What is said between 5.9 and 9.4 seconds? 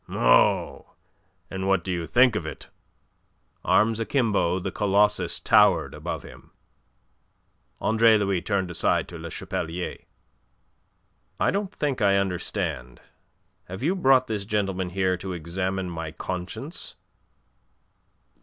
above him. Andre Louis turned aside to Le